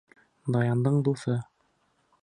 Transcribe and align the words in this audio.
Даяндың 0.55 0.97
дуҫы. 1.09 1.39